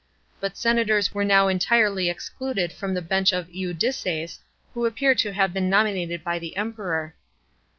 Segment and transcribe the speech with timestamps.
[0.39, 4.39] But senators were now entirely excluded from the bench of indices,*
[4.73, 7.13] who appear to have been nominated by the Emperor.